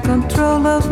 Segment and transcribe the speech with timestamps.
[0.00, 0.91] control of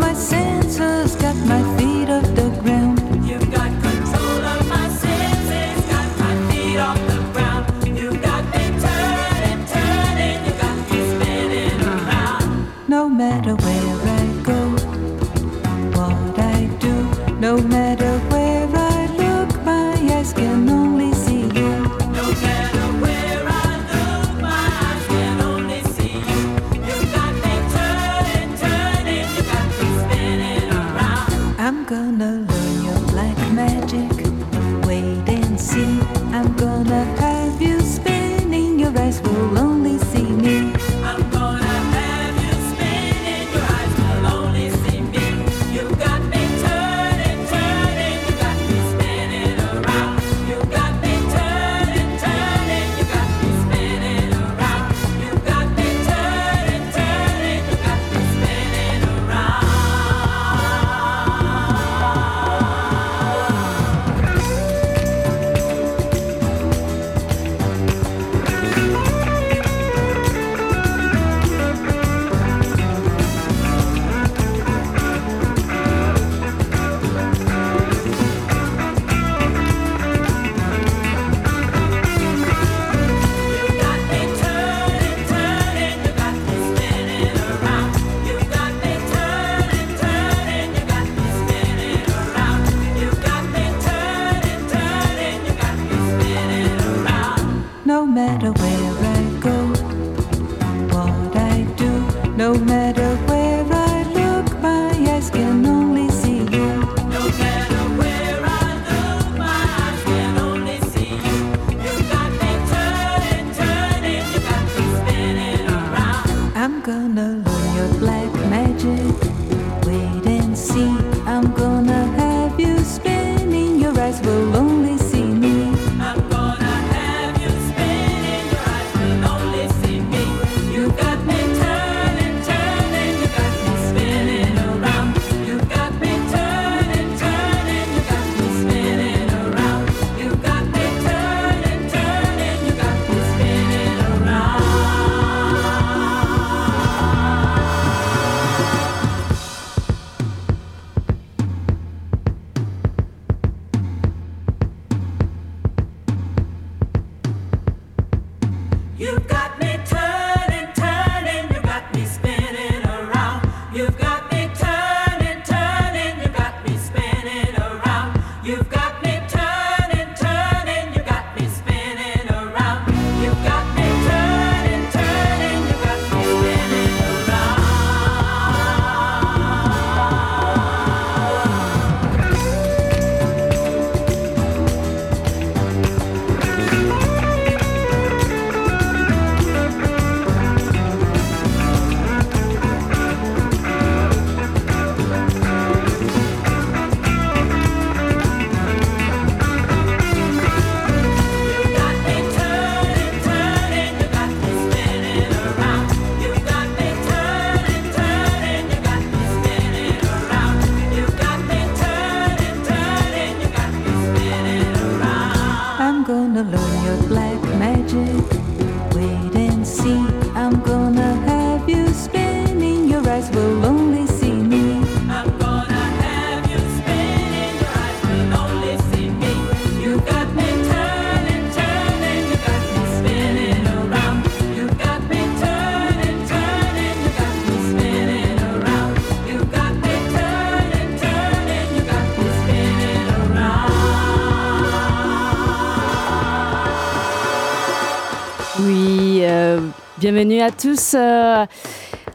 [250.13, 250.95] bienvenue à tous.
[250.95, 251.47] Euh,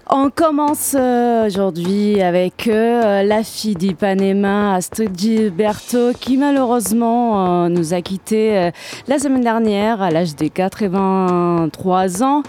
[0.10, 8.02] on commence euh, aujourd'hui avec euh, la fille d'Ipanema, Astrid Gilberto, qui malheureusement nous a
[8.02, 8.70] quittés
[9.08, 12.44] la semaine dernière à l'âge de 83 ans.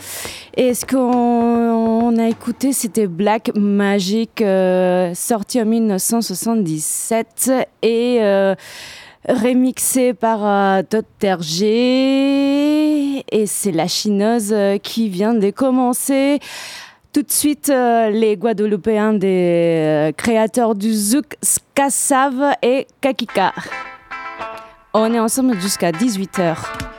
[0.56, 4.42] Et ce qu'on a écouté, c'était Black Magic,
[5.14, 7.52] sorti en 1977.
[7.82, 8.20] Et
[9.28, 11.42] remixé par euh, Dr.
[11.42, 13.24] G.
[13.30, 16.40] Et c'est la chineuse euh, qui vient de commencer.
[17.12, 23.52] Tout de suite, euh, les Guadeloupéens des créateurs du Zouk, Skasav et Kakika.
[24.92, 26.95] On est ensemble jusqu'à 18h.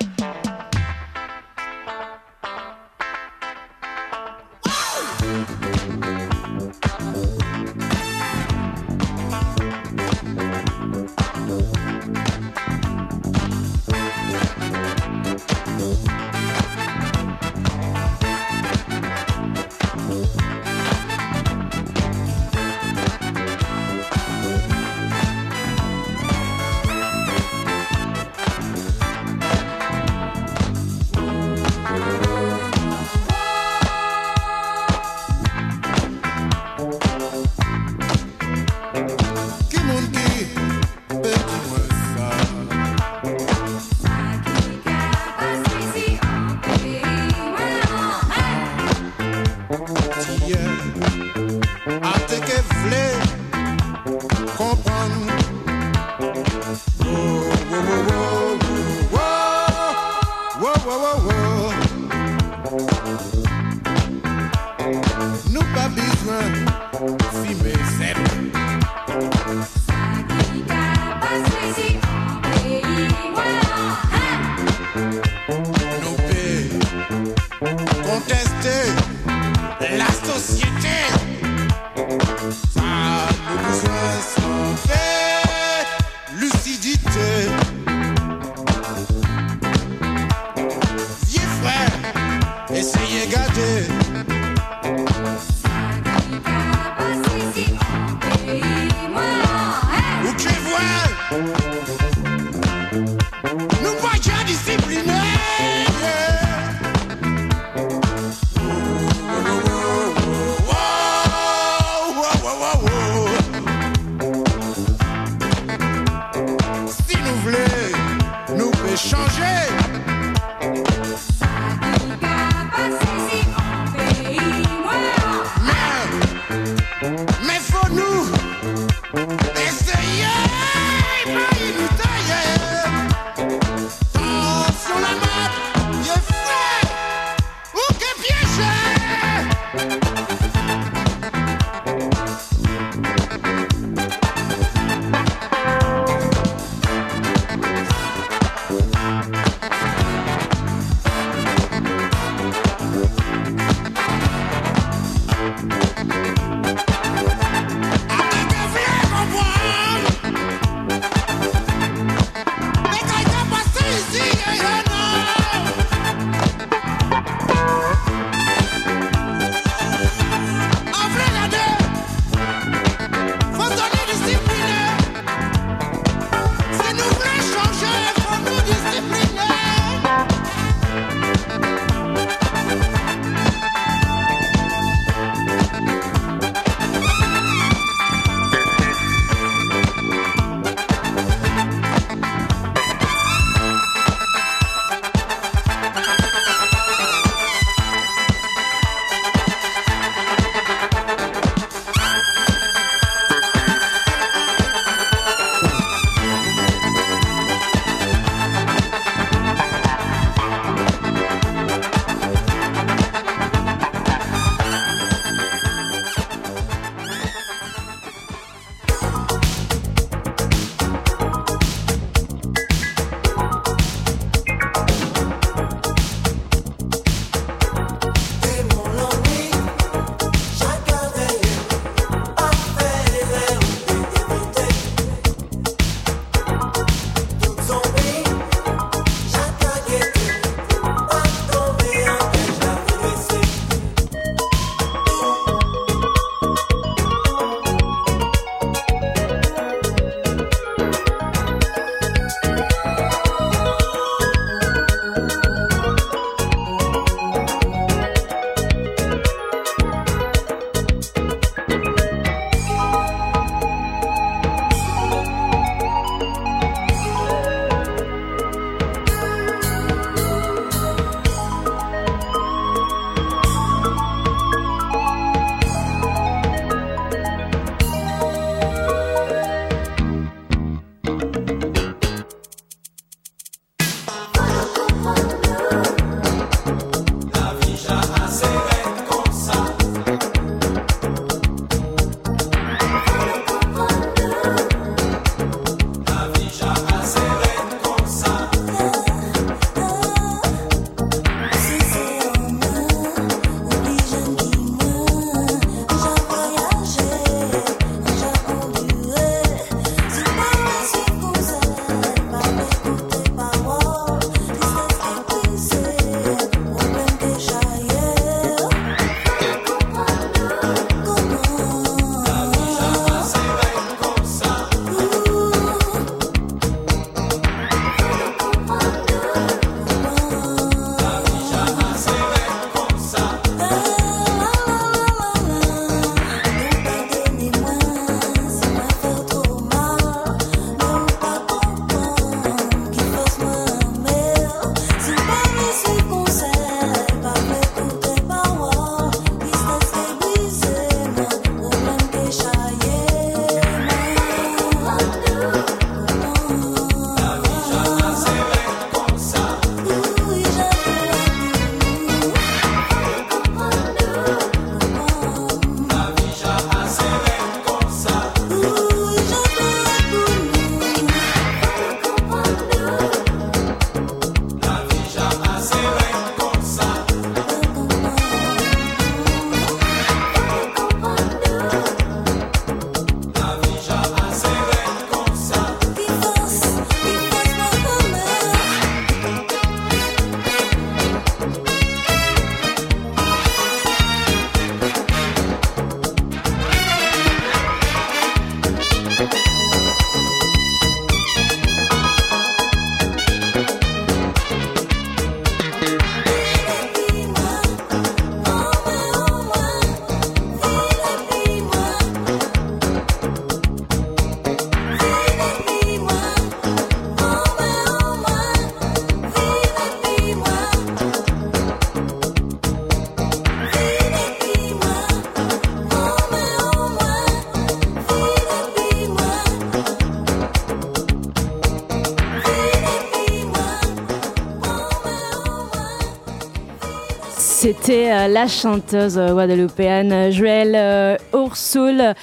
[437.88, 442.16] C'était euh, la chanteuse euh, guadeloupéenne Joël euh, Ursul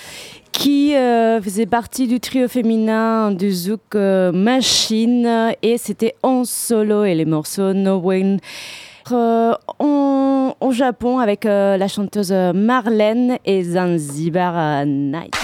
[0.52, 7.24] qui faisait partie du trio féminin du Zouk Machine et c'était en solo et les
[7.24, 8.40] morceaux No Win.
[9.10, 15.34] En, Japon avec la chanteuse Marlène et Zanzibar Night.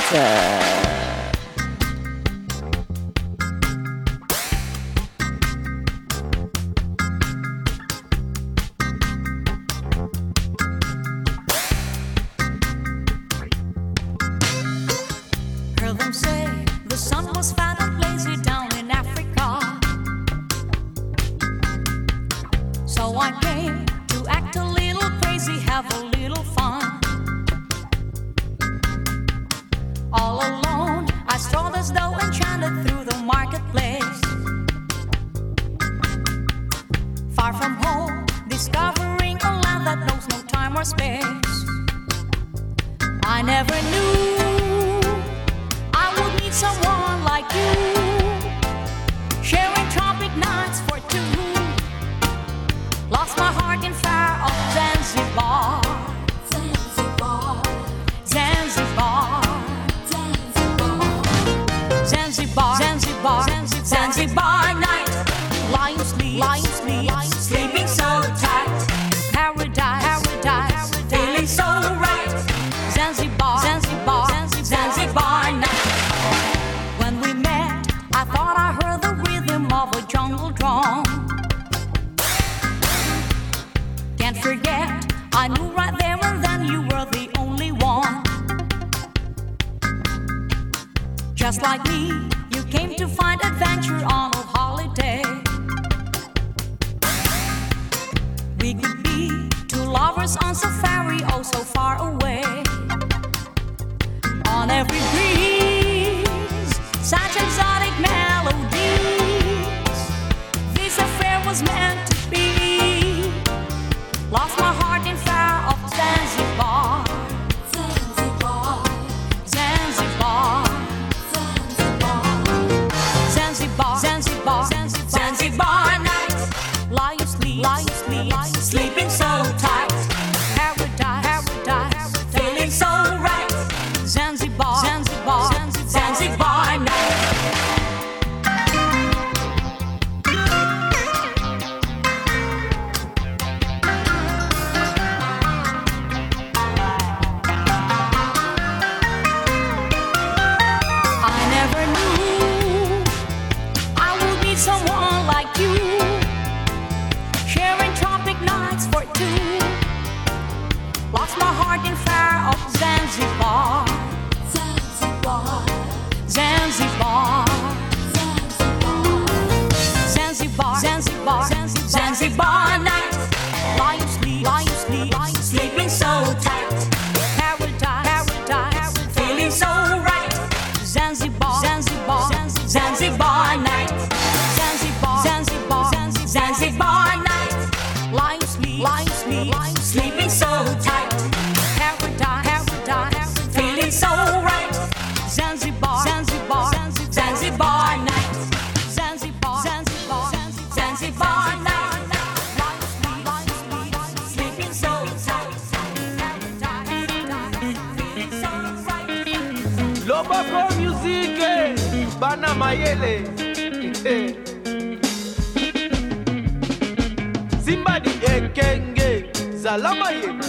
[219.80, 220.44] Zala mayele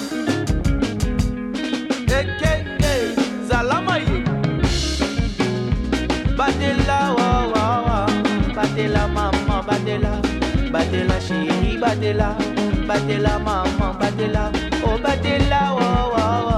[2.19, 2.93] ekenge
[3.47, 4.33] zala mayele
[6.37, 7.97] batela wawawa
[8.55, 10.11] batela mama batela
[10.73, 12.35] batela shiri batela
[12.87, 14.43] batela mama batela
[14.83, 16.57] o batela wawawa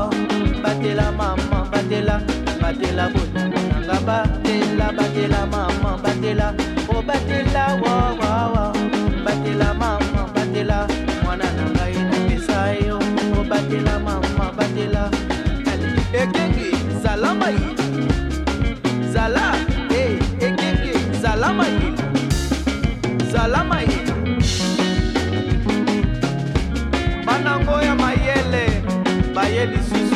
[0.63, 2.15] batela mama batela
[2.61, 6.47] batela bonanga batela batela mama batela
[6.89, 8.22] o batela wawawa
[29.73, 30.12] this is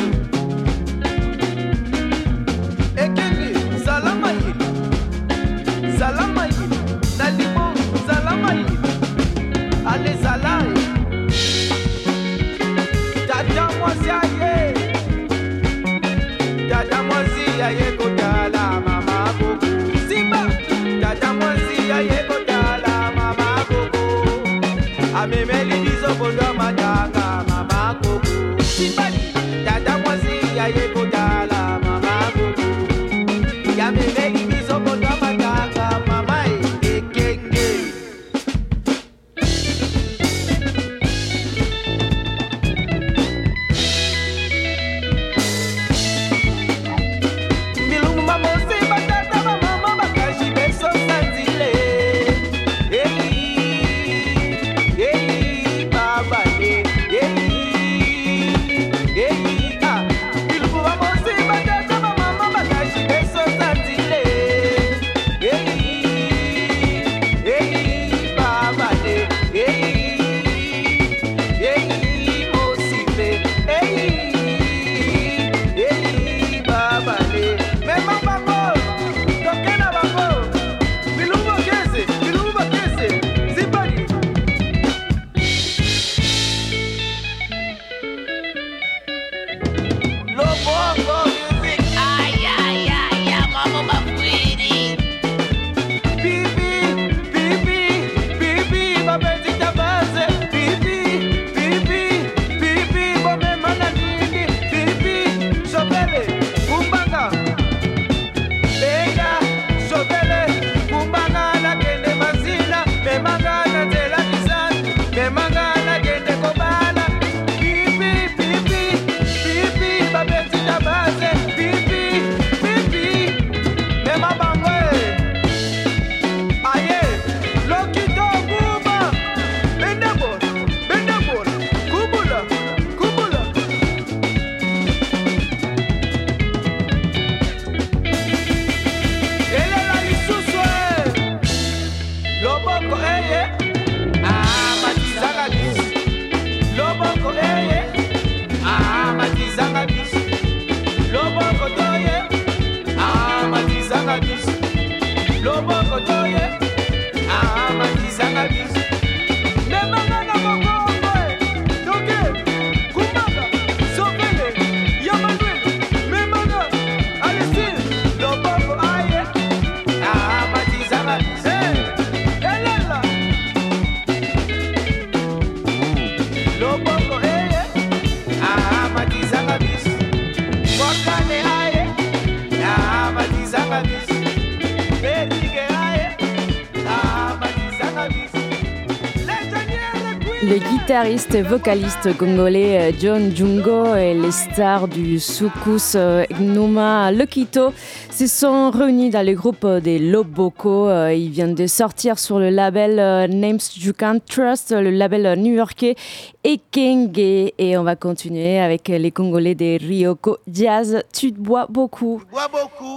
[190.58, 197.12] Le guitariste et vocaliste congolais euh, John Jungo et les stars du soukous euh, Gnoma
[197.12, 197.72] Lokito
[198.10, 200.88] se sont réunis dans le groupe euh, des Loboko.
[200.88, 205.26] Euh, Ils viennent de sortir sur le label euh, Names You Can't Trust, le label
[205.26, 205.94] euh, new-yorkais
[206.42, 207.52] Ekenge.
[207.56, 211.04] Et on va continuer avec les Congolais des Ryoko Jazz.
[211.12, 212.20] Tu te bois beaucoup.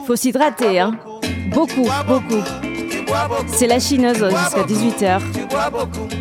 [0.07, 0.93] Faut s'hydrater, hein.
[1.53, 2.41] Beaucoup, beaucoup.
[3.45, 6.20] C'est la chineuse jusqu'à 18h.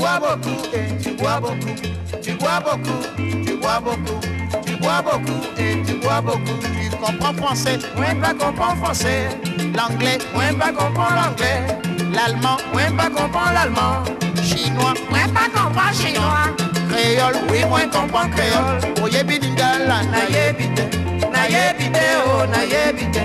[0.00, 0.64] Tu bois beaucoup.
[0.72, 1.76] Et tu bois beaucoup.
[2.22, 3.44] Tu bois beaucoup.
[3.44, 4.20] Tu bois beaucoup.
[4.64, 5.40] Tu bois beaucoup.
[5.58, 6.58] Et tu bois beaucoup.
[6.62, 7.78] Tu comprends français.
[7.96, 9.28] Moi, pas comprends français.
[9.76, 10.16] L'anglais.
[10.32, 11.66] Moi, pas comprends l'anglais.
[12.14, 12.56] L'allemand.
[12.72, 14.04] Moi, pas comprends l'allemand.
[14.42, 14.94] Chinois.
[15.10, 16.48] Moi, pas comprends chinois.
[16.88, 17.36] Créole.
[17.50, 19.04] Oui, moi, comprends créole.
[19.04, 20.02] Oyebi lingala.
[20.04, 20.96] Na yebite.
[21.30, 21.92] Na yebite.
[21.92, 23.20] te o na yebi te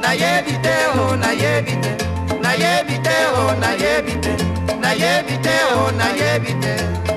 [0.00, 2.19] na yebi te
[2.50, 4.32] nayebi te o nayebi te.
[4.82, 7.09] Nayebi te o nayebi te.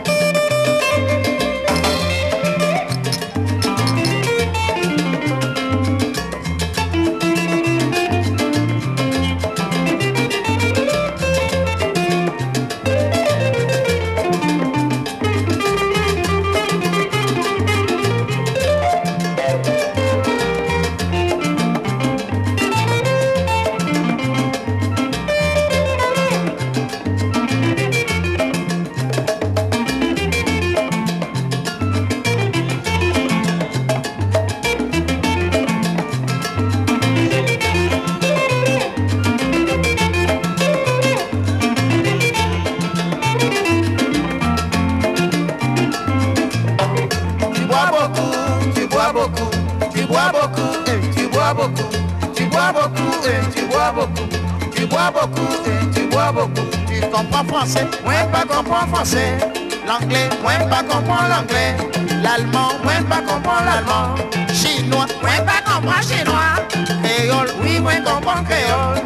[53.91, 54.30] Bois beaucoup,
[54.74, 55.48] tu bois beaucoup,
[55.93, 56.67] tu bois beaucoup.
[56.88, 59.38] Tu comprends français, moi pas comprends français.
[59.86, 61.76] L'anglais, moi pas comprends l'anglais.
[62.22, 64.15] L'allemand, moi pas comprends l'allemand.
[64.54, 66.63] Chinois, moi pas comprends chinois.
[67.04, 69.04] Créole, oui, moi comprends créole.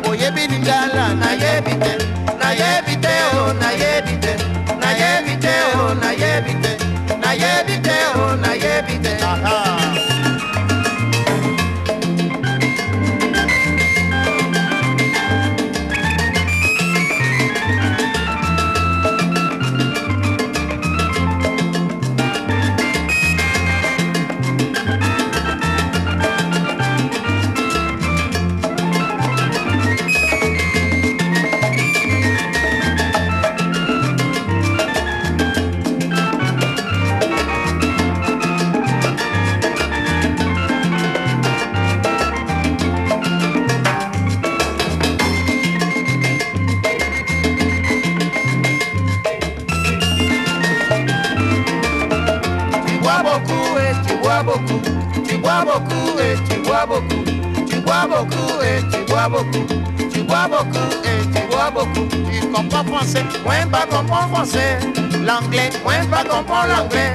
[59.30, 59.66] Beaucoup.
[60.12, 62.08] Tu bois beaucoup et tu bois beaucoup.
[62.32, 64.80] Tu comprends français, moi pas comprends français.
[65.26, 67.14] L'anglais, moi pas comprends l'anglais.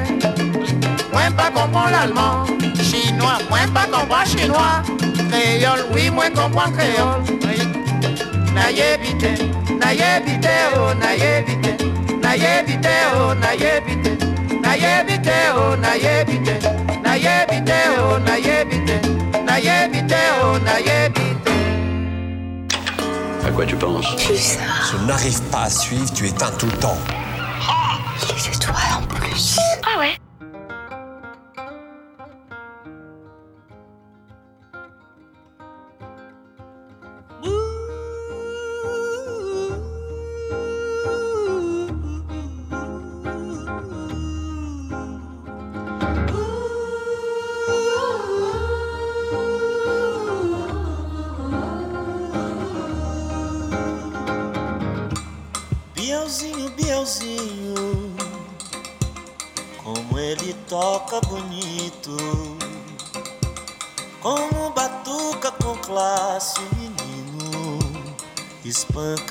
[1.13, 2.45] Moi pas comprends l'allemand.
[2.83, 4.83] Chinois, moi pas comprends chinois.
[5.31, 7.23] Créole, oui, moi comprends créole.
[8.55, 9.39] Na yebite,
[9.81, 11.79] na yebite, oh, na yebite.
[12.23, 14.19] Na yebite, oh, na yebite.
[14.63, 16.61] Na yebite, oh, na yebite.
[17.03, 19.01] Na yebite, oh, na yebite.
[19.47, 21.12] Na yebite, oh, na yebite.
[21.12, 21.12] À
[23.55, 26.99] quoi tu penses Je n'arrive pas à suivre, tu éteins tout le temps.
[28.29, 29.59] Les étoiles en plus.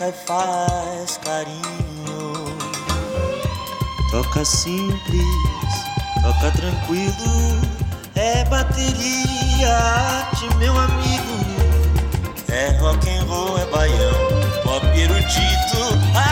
[0.02, 2.34] Espanca e faz carinho.
[4.10, 5.26] Toca simples,
[6.22, 7.62] toca tranquilo,
[8.16, 11.22] é bateria, arte, meu amigo.
[12.50, 14.14] É rock and roll, é baião,
[14.64, 16.31] pop erudito.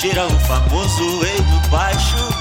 [0.00, 2.37] cheira o famoso e do baixo.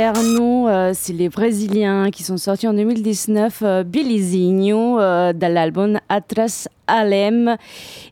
[0.00, 6.68] Euh, c'est les Brésiliens qui sont sortis en 2019, euh, Bilizinho, euh, dans l'album Atras
[6.86, 7.56] Alem.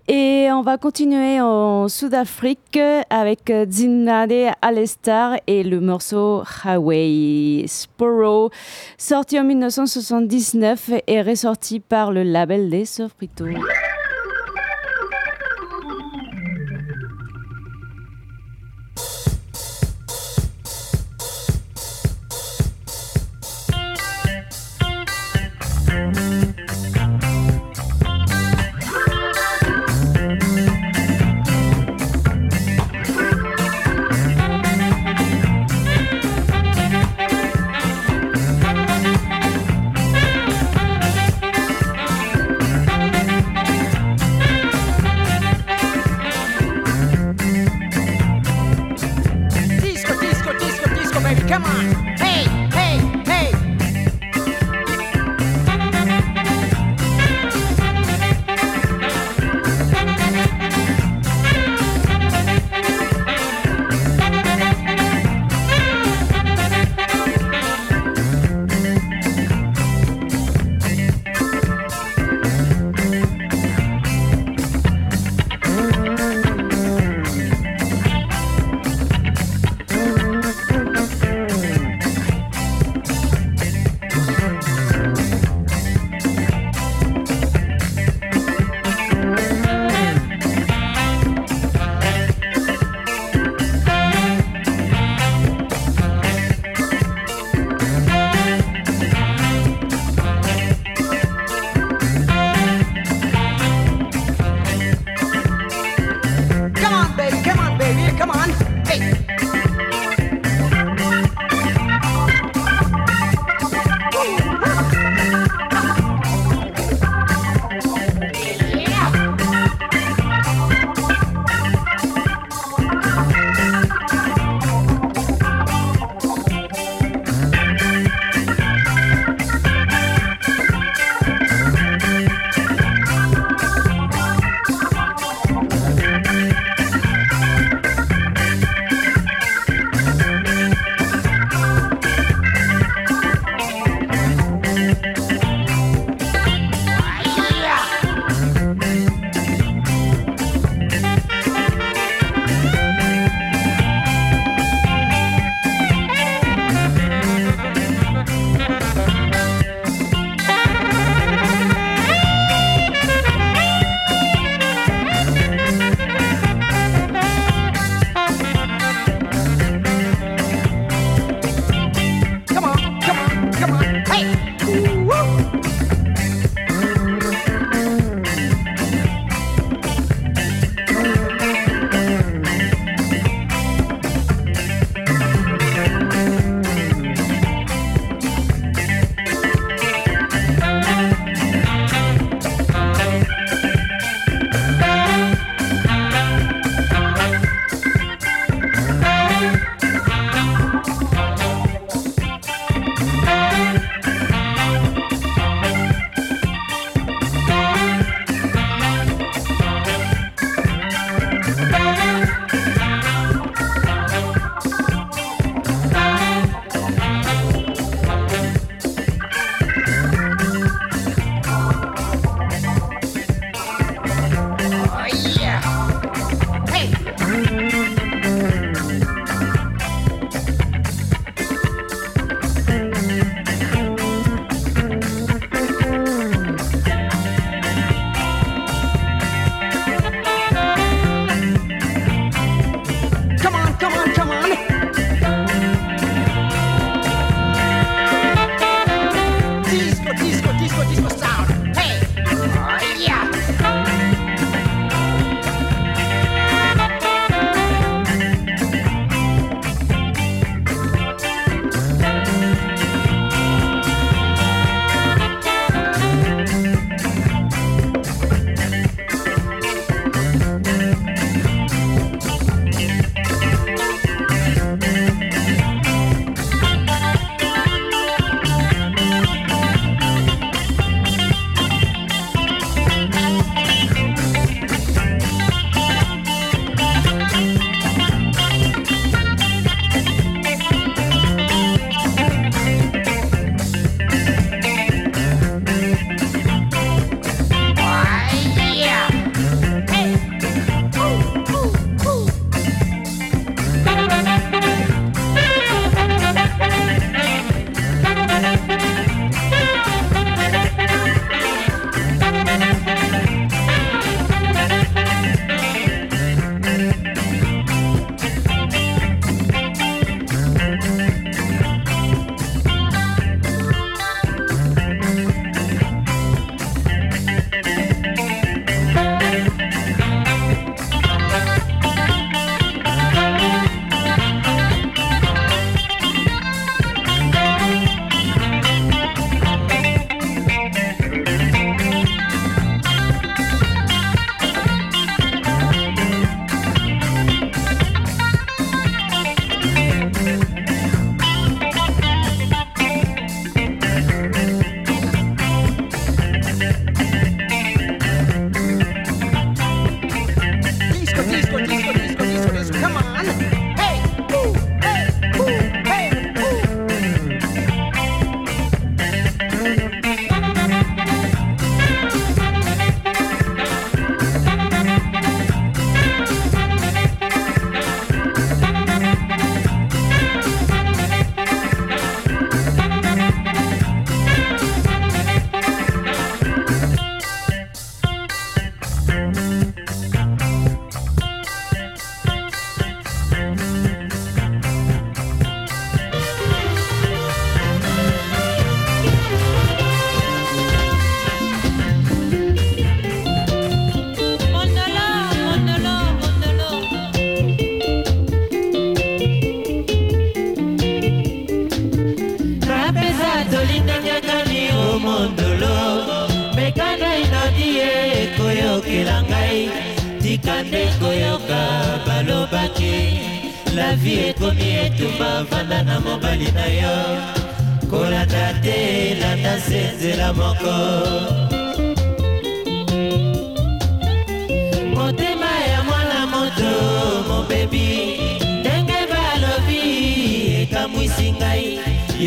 [0.08, 8.50] Et on va continuer en Sud-Afrique avec euh, Zinade Alestar et le morceau Highway Sporo,
[8.98, 13.44] sorti en 1979 et ressorti par le label des Sofrito.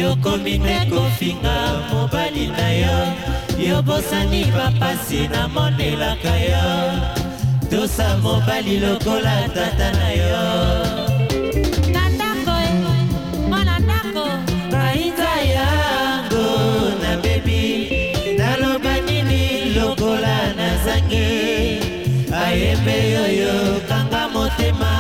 [0.10, 1.56] yokomi te kofinga
[1.92, 2.98] mobali na yo.
[3.68, 6.66] Yobosani bapasi namonelaka yo.
[7.70, 10.44] Tosa mobali lokola tata na yo.
[11.94, 12.56] Na ndako
[13.50, 14.26] mwana ndako.
[14.72, 16.48] Bainza yango
[17.02, 17.64] na bebi.
[18.38, 21.28] Naloba nini lokola nazangi
[22.44, 24.94] ayembe yoyo kanga motema.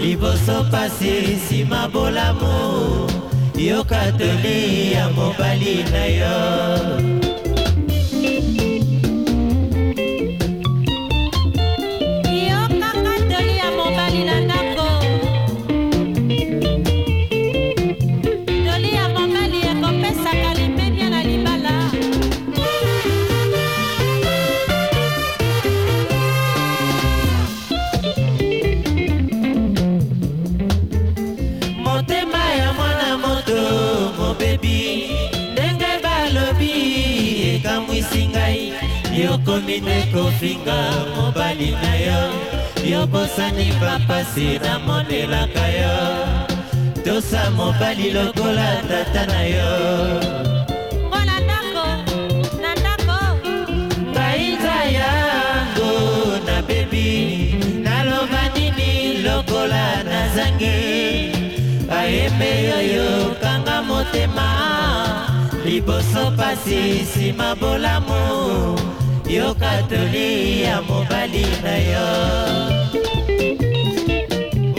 [0.00, 2.52] Liboso pasi nsima bolamu.
[3.66, 7.41] yoka toli ya mobali na yo.
[39.80, 40.78] nde kofinga
[41.16, 42.20] mobali na yo?
[42.90, 45.96] Yo bosani bampasi namonelaka yo.
[47.04, 49.72] Tosa mobali lokola tata na yo.
[51.10, 51.86] Mwana ndako
[52.62, 53.18] na ndako.
[54.14, 55.92] Bainza yango
[56.46, 57.54] na bebi
[57.84, 60.78] naloba nini lokola nazangi
[61.98, 64.48] ayembe yoyo kanga motema
[65.64, 68.22] liboso pasi nsima bolamu.
[69.34, 72.08] Yoka toli ya mobali na yo.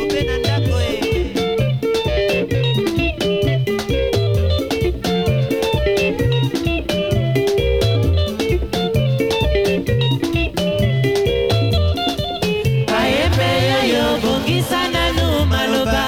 [0.02, 0.94] Obe na ndako e.
[13.00, 16.06] ayembe yoyo bongisa nanu maloba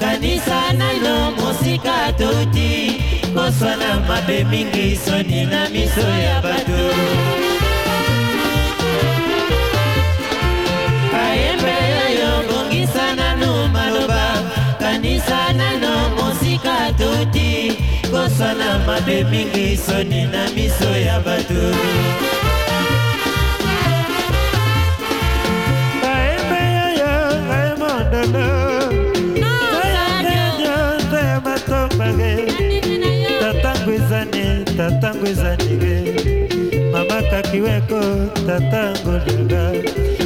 [0.00, 2.70] kanisa nano mosika toti
[3.34, 6.82] koswana mabe mingi soni na miso ya bato
[18.38, 21.62] kosala mabe mingi soni na miso ya bato.
[26.02, 27.12] Naembeyaya
[27.46, 28.44] ngaye mondana
[29.74, 32.32] ngayangayangaye matombage
[33.40, 34.44] tatangwezane
[34.76, 35.96] tatangwezanige
[36.92, 38.00] mama kakiweko
[38.46, 39.62] tatangolinga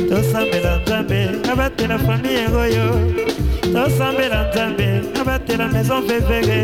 [0.09, 2.87] tosambela nzambe na batela famiye oyo
[3.73, 6.61] tosambela nzambe na batela maison vevege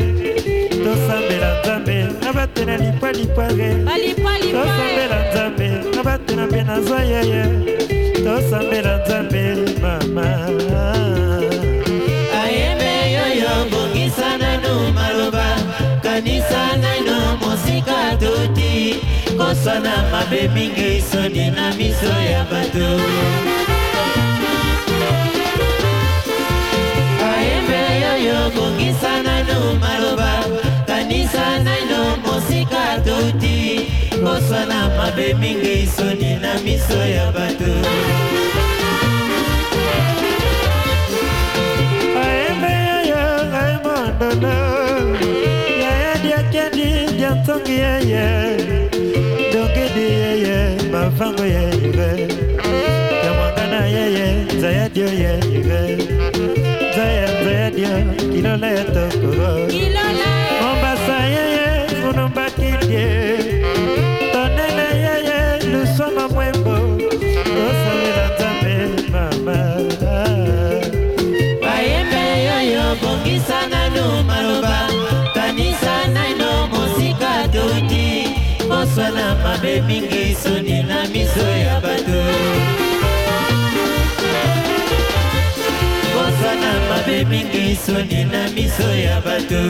[0.88, 1.96] Tosambela nzambe,
[2.28, 3.68] abatela lipa lipage
[4.52, 5.68] Tosambela nzambe,
[6.00, 7.42] abatela mpe nazwa yeye.
[8.24, 9.42] Tosambela nzambe
[9.82, 10.26] mama.
[12.42, 15.46] Ayembe yoyo bongisa nanu maloba.
[16.02, 18.96] Kanisa nano mosika toti
[19.38, 22.88] koswana mabe mingi soni na miso ya bato.
[27.30, 30.28] Ayembe yoyo bongisa nanu maloba
[31.28, 33.90] mosika naino mosika toti.
[34.22, 37.72] Boswana mabe mingi soni na miso ya bato.
[47.48, 48.56] Ntongi yeye
[49.52, 52.28] dongedi yeye mavango yeye
[53.24, 54.26] ya mwangana yeye
[54.56, 55.96] nzayadio yeye
[56.90, 57.88] nzaya nzayadio
[58.32, 59.50] kilola ya tokoro.
[79.78, 82.20] Mabe mingi soni na miso ya bato.
[86.12, 89.62] Koswana mabe mingi soni na miso ya bato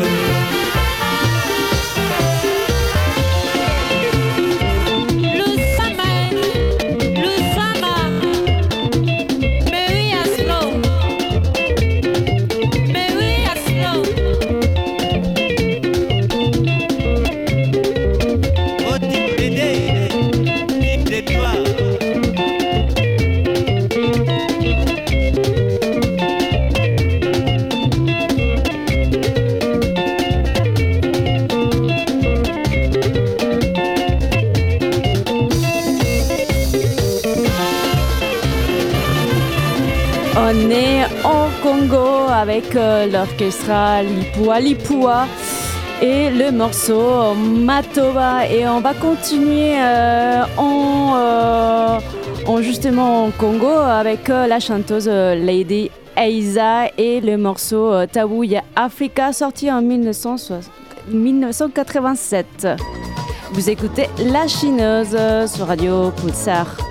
[42.74, 45.26] L'orchestre Lipua Lipua
[46.02, 48.46] et le morceau Matoba.
[48.46, 51.98] Et on va continuer euh, en, euh,
[52.46, 59.32] en justement en Congo avec euh, la chanteuse Lady Aiza et le morceau Tabouya Africa
[59.32, 60.70] sorti en 1960
[61.10, 62.68] 1987.
[63.52, 65.16] Vous écoutez La Chineuse
[65.46, 66.88] sur Radio Pulsar.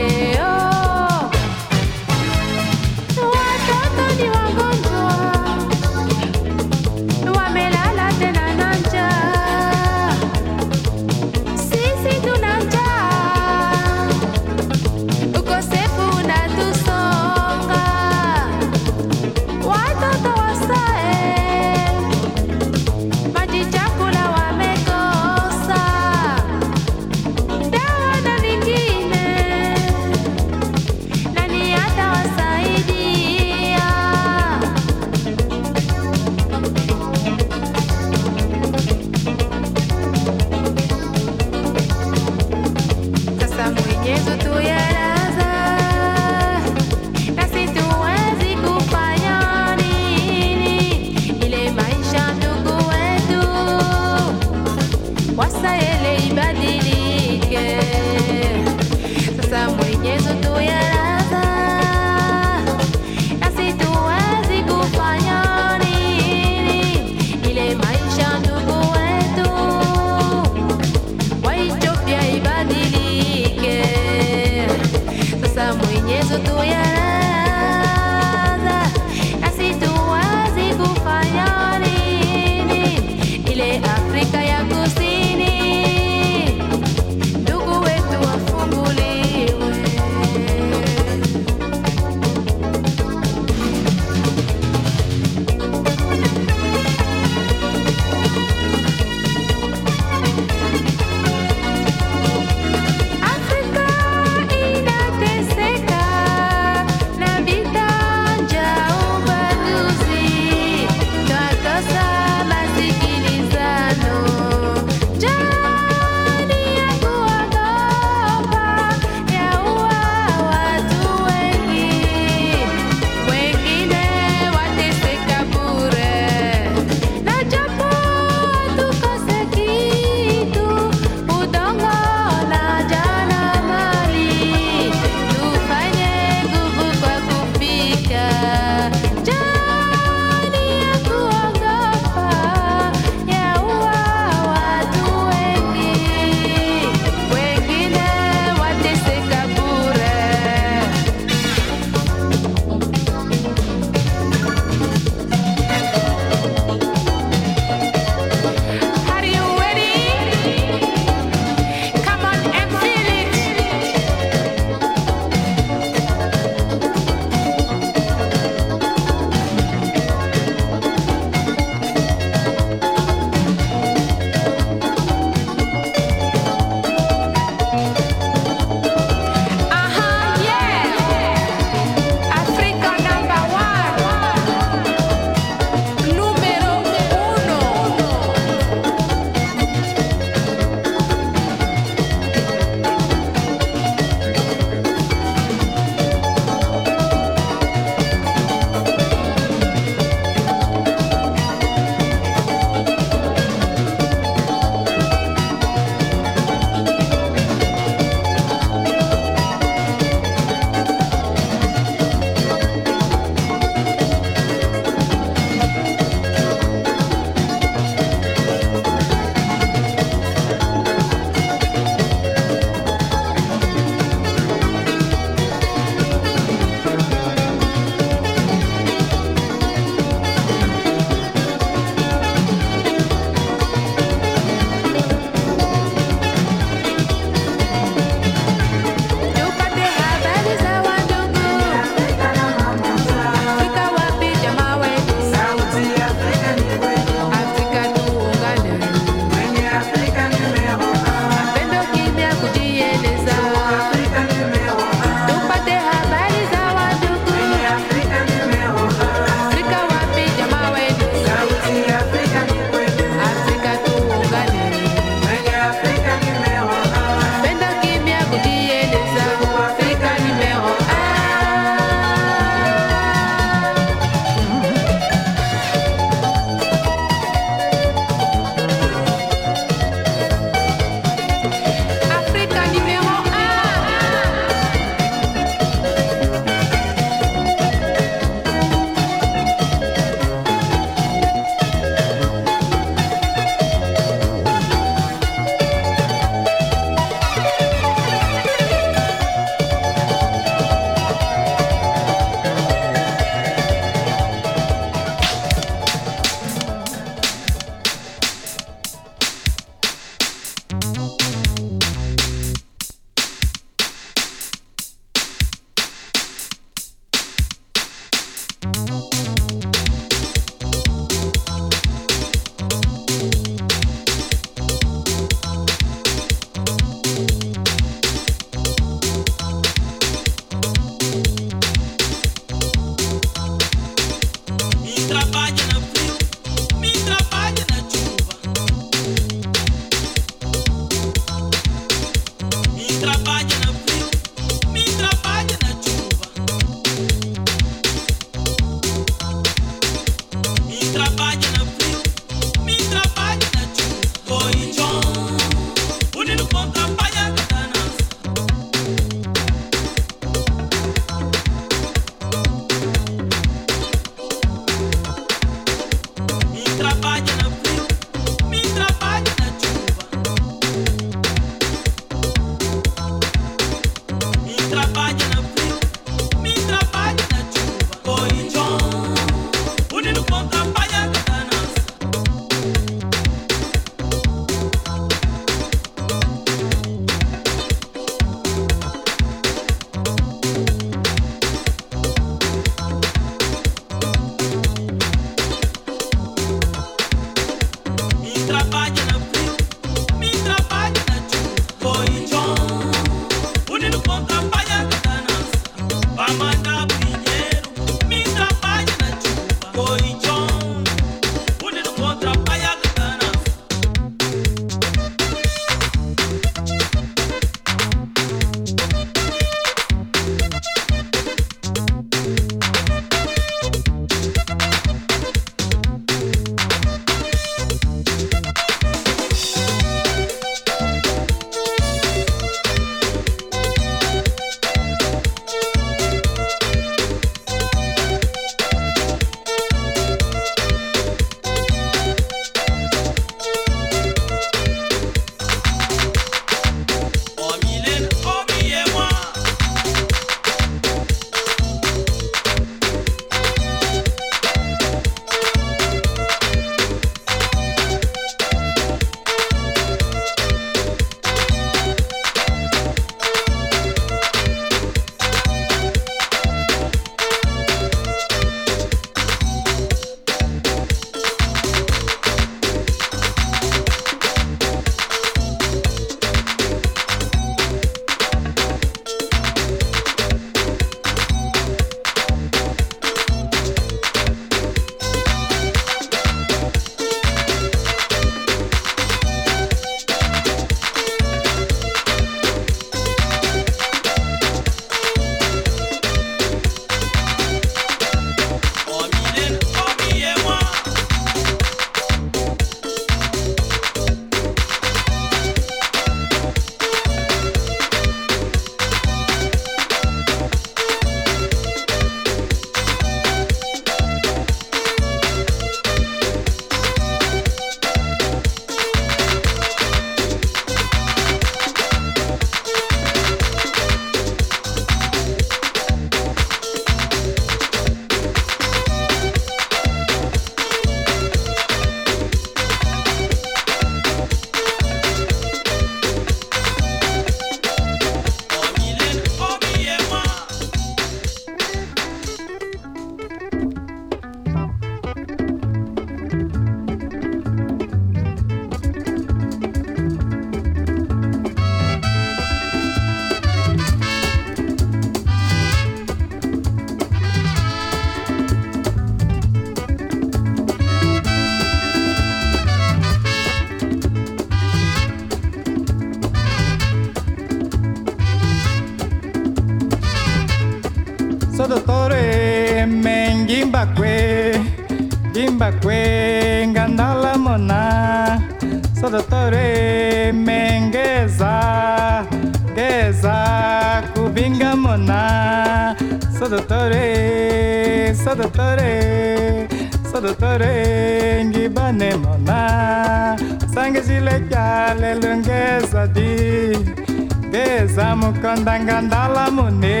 [598.52, 600.00] randangandala mune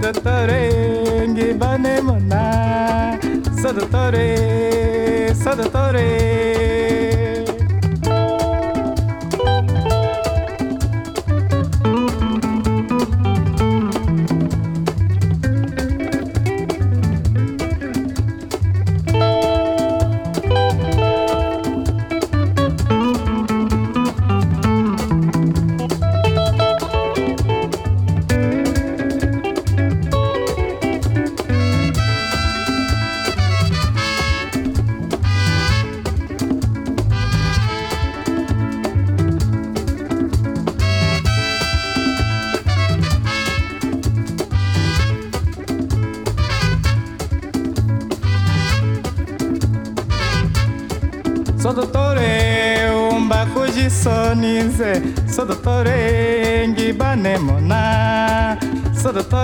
[0.00, 0.64] tatare
[1.28, 2.44] ngibane mona
[3.60, 4.28] sadatare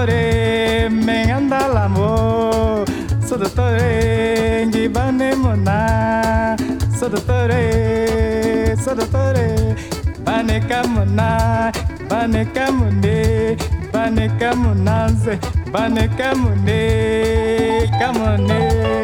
[0.02, 2.84] dottore me anda l'amore
[3.24, 6.56] so dottore di bane mona
[6.92, 9.76] so dottore so dottore
[10.22, 11.70] bane camona
[12.08, 13.56] bane camone
[13.92, 15.38] bane camonanze
[15.70, 19.01] bane camone camone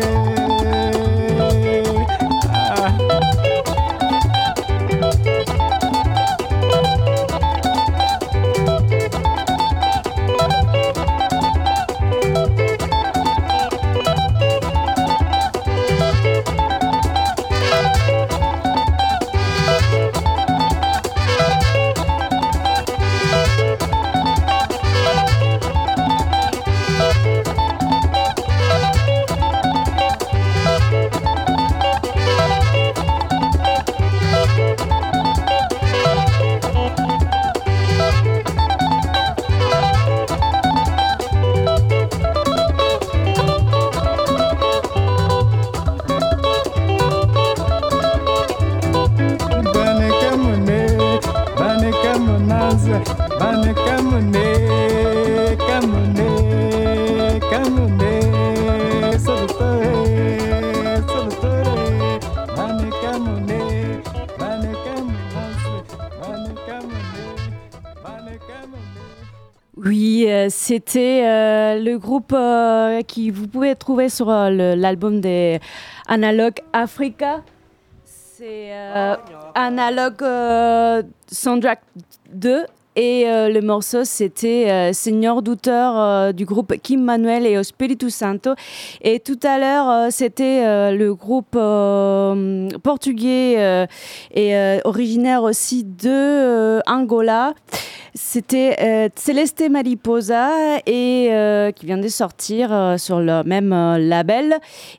[69.89, 75.61] Oui, c'était le groupe euh, qui vous pouvez trouver sur euh, l'album des
[76.07, 77.43] Analog Africa.
[78.05, 79.14] C'est euh,
[79.55, 80.25] ah, Analogue
[81.31, 81.81] Soundtrack
[82.33, 82.66] 2
[83.01, 88.11] et euh, le morceau, c'était euh, Seigneur douteur euh, du groupe Kim Manuel et Espiritu
[88.11, 88.55] Santo.
[89.03, 91.57] Et tout à l'heure, c'était le groupe
[92.82, 93.86] portugais
[94.34, 97.55] et originaire aussi de Angola.
[98.14, 101.30] C'était Celeste Mariposa et
[101.76, 104.57] qui vient de sortir sur le même label.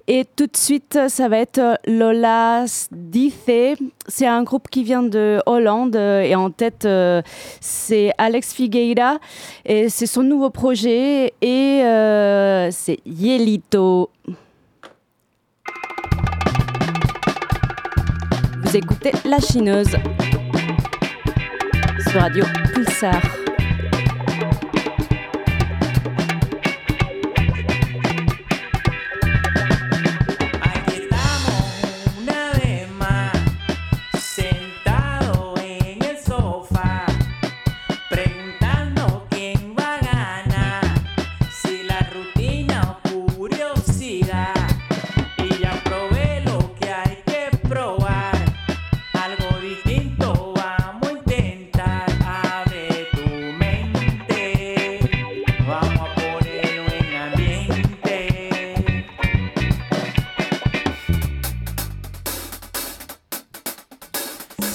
[0.07, 3.75] Et tout de suite, ça va être Lola Dice
[4.09, 7.21] c'est un groupe qui vient de Hollande euh, et en tête, euh,
[7.61, 9.19] c'est Alex Figueira.
[9.65, 14.09] Et c'est son nouveau projet et euh, c'est Yelito.
[18.63, 19.95] Vous écoutez La Chineuse
[22.09, 23.38] sur Radio Pulsar.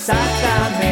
[0.06, 0.83] Satã.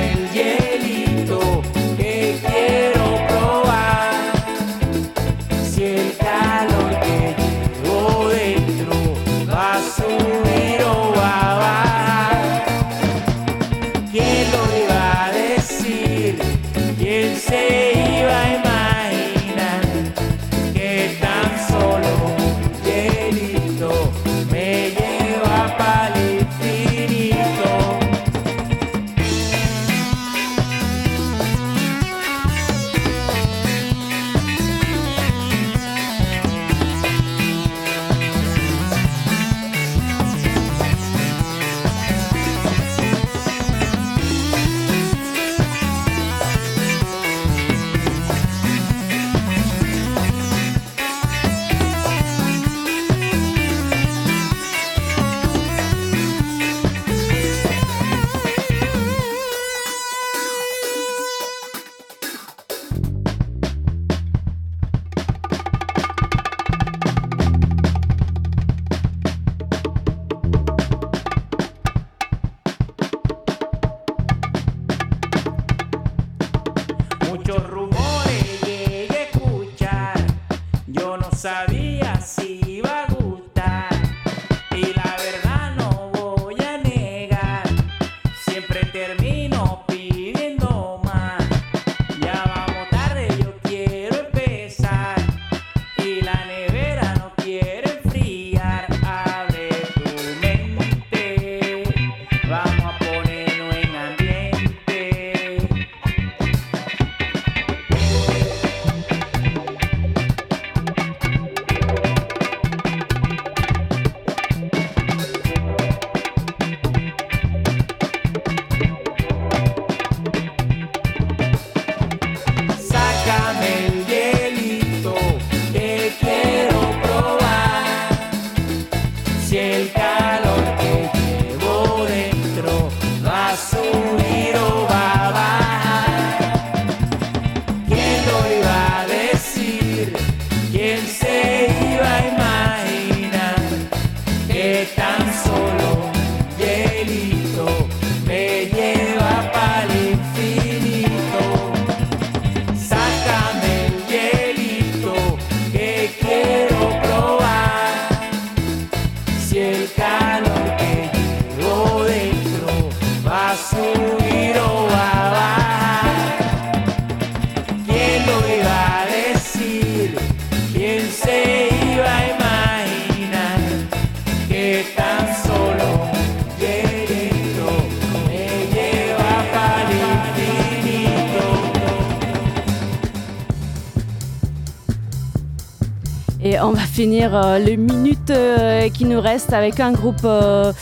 [187.33, 190.73] Euh, les minutes euh, qui nous restent avec un groupe euh,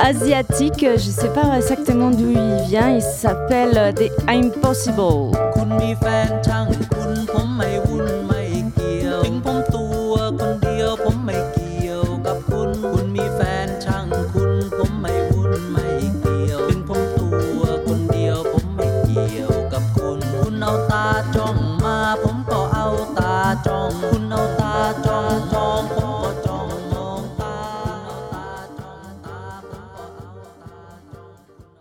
[0.00, 0.80] asiatique.
[0.80, 2.96] Je ne sais pas exactement d'où il vient.
[2.96, 5.30] Il s'appelle The Impossible.